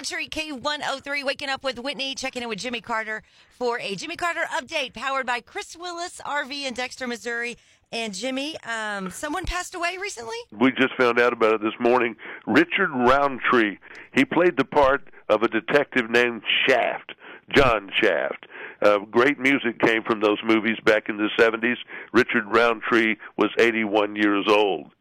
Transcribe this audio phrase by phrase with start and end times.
[0.00, 4.44] Country K103, waking up with Whitney, checking in with Jimmy Carter for a Jimmy Carter
[4.50, 7.58] update powered by Chris Willis RV in Dexter, Missouri.
[7.92, 10.38] And Jimmy, um, someone passed away recently?
[10.58, 12.16] We just found out about it this morning.
[12.46, 13.76] Richard Roundtree.
[14.14, 17.12] He played the part of a detective named Shaft,
[17.54, 18.46] John Shaft.
[18.80, 21.76] Uh, great music came from those movies back in the 70s.
[22.14, 24.92] Richard Roundtree was 81 years old.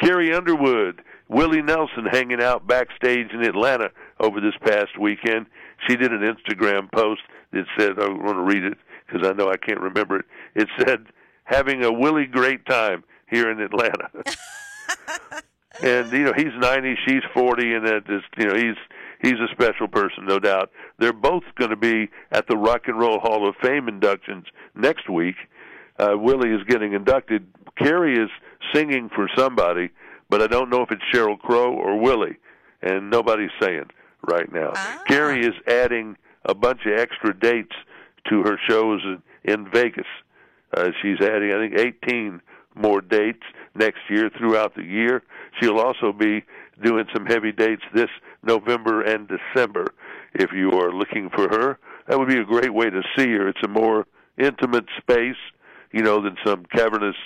[0.00, 3.90] Carrie Underwood, Willie Nelson hanging out backstage in Atlanta
[4.20, 5.46] over this past weekend.
[5.86, 9.48] She did an Instagram post that said, I want to read it because I know
[9.48, 10.24] I can't remember it.
[10.54, 11.06] It said,
[11.44, 14.10] having a Willie great time here in Atlanta.
[15.82, 18.76] and you know he's 90, she's 40, and that just you know he's
[19.22, 20.70] he's a special person, no doubt.
[20.98, 25.08] They're both going to be at the Rock and Roll Hall of Fame inductions next
[25.08, 25.36] week.
[25.98, 27.46] Uh, Willie is getting inducted.
[27.76, 28.30] Carrie is
[28.72, 29.90] singing for somebody,
[30.28, 32.36] but I don't know if it's Sheryl Crow or Willie,
[32.82, 33.86] and nobody's saying
[34.28, 34.72] right now.
[34.74, 35.02] Ah.
[35.06, 37.74] Carrie is adding a bunch of extra dates
[38.28, 40.06] to her shows in, in Vegas.
[40.76, 42.40] Uh, she's adding, I think, 18
[42.74, 43.42] more dates
[43.74, 45.22] next year throughout the year.
[45.60, 46.44] She'll also be
[46.82, 48.10] doing some heavy dates this
[48.42, 49.86] November and December.
[50.34, 53.48] If you are looking for her, that would be a great way to see her.
[53.48, 54.06] It's a more
[54.38, 55.36] intimate space,
[55.92, 57.16] you know, than some cavernous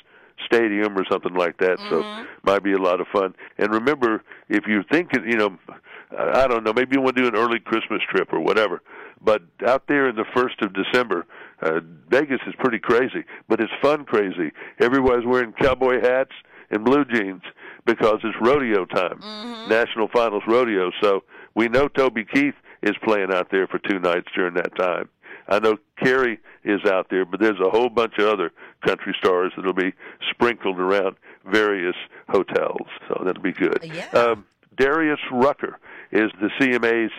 [0.44, 1.78] stadium or something like that.
[1.90, 2.00] So
[2.44, 3.34] might be a lot of fun.
[3.58, 5.58] And remember, if you're thinking, you know,
[6.16, 8.82] I don't know, maybe you want to do an early Christmas trip or whatever.
[9.24, 11.26] But out there in the first of December,
[11.60, 14.50] uh, Vegas is pretty crazy, but it's fun crazy.
[14.80, 16.32] Everybody's wearing cowboy hats
[16.70, 17.42] and blue jeans
[17.86, 19.20] because it's rodeo time,
[19.68, 20.90] National Finals rodeo.
[21.00, 21.22] So
[21.54, 25.08] we know Toby Keith is playing out there for two nights during that time.
[25.48, 28.52] I know Carrie is out there, but there's a whole bunch of other
[28.86, 29.92] country stars that'll be
[30.30, 31.16] sprinkled around
[31.50, 31.96] various
[32.28, 32.86] hotels.
[33.08, 33.78] So that'll be good.
[33.82, 34.08] Yeah.
[34.10, 34.44] Um,
[34.76, 35.78] Darius Rucker
[36.12, 37.12] is the CMA's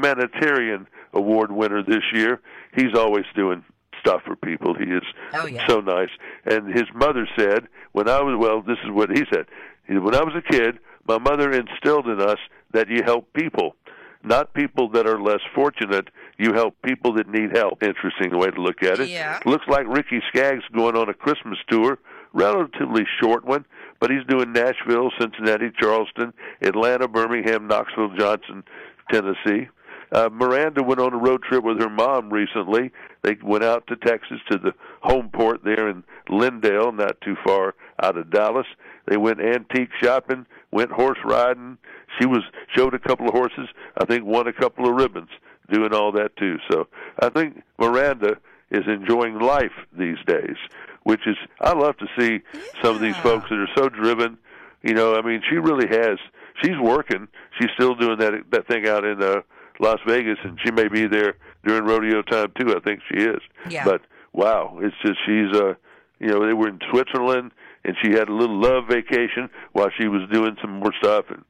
[0.00, 2.40] humanitarian award winner this year.
[2.74, 3.64] He's always doing
[4.00, 4.74] stuff for people.
[4.74, 5.02] He is
[5.34, 5.66] Oh, yeah.
[5.68, 6.08] so nice.
[6.46, 9.46] And his mother said, when I was, well, this is what he said.
[9.86, 12.38] He said, when I was a kid, my mother instilled in us
[12.72, 13.74] that you help people,
[14.22, 16.08] not people that are less fortunate.
[16.38, 17.82] You help people that need help.
[17.82, 19.08] Interesting way to look at it.
[19.08, 19.40] Yeah.
[19.44, 21.98] Looks like Ricky Skaggs going on a Christmas tour,
[22.32, 23.64] relatively short one,
[23.98, 26.32] but he's doing Nashville, Cincinnati, Charleston,
[26.62, 28.62] Atlanta, Birmingham, Knoxville, Johnson,
[29.10, 29.68] Tennessee.
[30.12, 32.90] Uh, Miranda went on a road trip with her mom recently.
[33.22, 37.74] They went out to Texas to the home port there in Lindale, not too far
[38.02, 38.66] out of Dallas.
[39.06, 41.78] They went antique shopping, went horse riding.
[42.18, 42.42] She was
[42.76, 43.68] showed a couple of horses.
[44.00, 45.30] I think won a couple of ribbons
[45.70, 46.58] doing all that too.
[46.70, 46.88] So
[47.20, 48.36] I think Miranda
[48.70, 50.56] is enjoying life these days,
[51.04, 52.40] which is I love to see
[52.82, 54.38] some of these folks that are so driven.
[54.82, 56.18] You know, I mean, she really has.
[56.62, 57.28] She's working.
[57.58, 59.42] She's still doing that that thing out in uh,
[59.78, 62.74] Las Vegas, and she may be there during rodeo time too.
[62.76, 63.40] I think she is.
[63.68, 63.84] Yeah.
[63.84, 64.02] But
[64.32, 65.74] wow, it's just she's uh,
[66.20, 67.50] you know, they were in Switzerland,
[67.84, 71.24] and she had a little love vacation while she was doing some more stuff.
[71.30, 71.42] And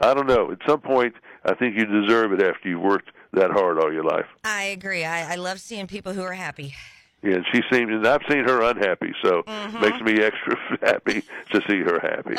[0.00, 0.50] I don't know.
[0.52, 1.14] At some point,
[1.44, 4.26] I think you deserve it after you've worked that hard all your life.
[4.44, 5.04] I agree.
[5.04, 6.74] I, I love seeing people who are happy.
[7.22, 9.80] Yeah, and she seems, and I've seen her unhappy, so Mm-hmm.
[9.80, 12.36] makes me extra happy to see her happy.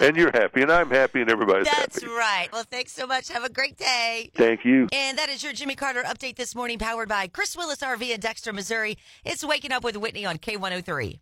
[0.00, 2.06] and you're happy, and I'm happy, and everybody's That's happy.
[2.06, 2.48] That's right.
[2.52, 3.28] Well, thanks so much.
[3.28, 4.30] Have a great day.
[4.34, 4.88] Thank you.
[4.92, 8.18] And that is your Jimmy Carter update this morning, powered by Chris Willis RV in
[8.20, 8.96] Dexter, Missouri.
[9.26, 11.18] It's Waking Up with Whitney on K103.